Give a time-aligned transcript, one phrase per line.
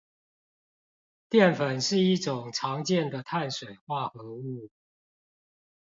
[1.29, 4.71] 澱粉是一種常見的碳水化合物